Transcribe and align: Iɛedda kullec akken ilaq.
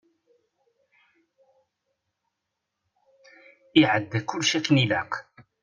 Iɛedda 3.79 4.19
kullec 4.27 4.53
akken 4.57 4.75
ilaq. 4.83 5.11